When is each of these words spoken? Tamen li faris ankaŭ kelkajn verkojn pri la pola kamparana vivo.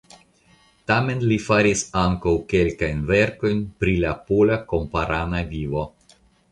Tamen 0.91 1.21
li 1.31 1.37
faris 1.49 1.83
ankaŭ 2.05 2.33
kelkajn 2.55 3.05
verkojn 3.13 3.63
pri 3.83 3.97
la 4.07 4.19
pola 4.31 4.61
kamparana 4.73 5.49
vivo. 5.57 5.91